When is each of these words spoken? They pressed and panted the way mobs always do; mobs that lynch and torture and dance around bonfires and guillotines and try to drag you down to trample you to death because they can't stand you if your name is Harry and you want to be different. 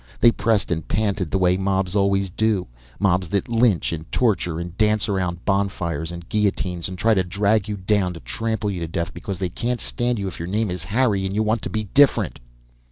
They 0.19 0.31
pressed 0.31 0.71
and 0.71 0.87
panted 0.87 1.29
the 1.29 1.37
way 1.37 1.57
mobs 1.57 1.95
always 1.95 2.31
do; 2.31 2.65
mobs 2.99 3.29
that 3.29 3.47
lynch 3.47 3.93
and 3.93 4.11
torture 4.11 4.59
and 4.59 4.75
dance 4.75 5.07
around 5.07 5.45
bonfires 5.45 6.11
and 6.11 6.27
guillotines 6.27 6.87
and 6.89 6.97
try 6.97 7.13
to 7.13 7.23
drag 7.23 7.67
you 7.69 7.77
down 7.77 8.15
to 8.15 8.19
trample 8.19 8.71
you 8.71 8.79
to 8.79 8.87
death 8.87 9.13
because 9.13 9.37
they 9.37 9.49
can't 9.49 9.79
stand 9.79 10.17
you 10.17 10.27
if 10.27 10.39
your 10.39 10.47
name 10.47 10.71
is 10.71 10.85
Harry 10.85 11.23
and 11.23 11.35
you 11.35 11.43
want 11.43 11.61
to 11.61 11.69
be 11.69 11.83
different. 11.83 12.39